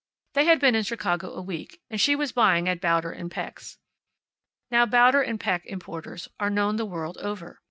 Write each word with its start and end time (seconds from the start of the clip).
They 0.33 0.45
had 0.45 0.59
been 0.59 0.73
in 0.73 0.81
Chicago 0.81 1.31
a 1.31 1.43
week, 1.43 1.79
and 1.91 2.01
she 2.01 2.15
was 2.15 2.31
buying 2.31 2.67
at 2.67 2.81
Bauder 2.81 3.15
& 3.29 3.29
Peck's. 3.29 3.77
Now, 4.71 4.87
Bauder 4.87 5.23
& 5.37 5.37
Peck, 5.37 5.63
importers, 5.67 6.27
are 6.39 6.49
known 6.49 6.77
the 6.77 6.87
world 6.87 7.19
over. 7.19 7.59